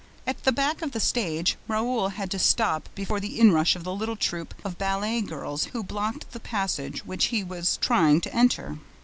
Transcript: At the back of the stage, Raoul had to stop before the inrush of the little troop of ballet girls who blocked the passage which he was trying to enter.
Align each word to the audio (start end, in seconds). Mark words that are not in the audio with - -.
At 0.25 0.45
the 0.45 0.51
back 0.51 0.81
of 0.81 0.93
the 0.93 0.99
stage, 0.99 1.57
Raoul 1.67 2.09
had 2.09 2.31
to 2.31 2.39
stop 2.39 2.89
before 2.95 3.19
the 3.19 3.39
inrush 3.39 3.75
of 3.75 3.83
the 3.83 3.93
little 3.93 4.15
troop 4.15 4.55
of 4.65 4.79
ballet 4.79 5.21
girls 5.21 5.65
who 5.77 5.83
blocked 5.83 6.31
the 6.31 6.39
passage 6.39 7.05
which 7.05 7.25
he 7.25 7.43
was 7.43 7.77
trying 7.81 8.19
to 8.21 8.33
enter. 8.35 8.79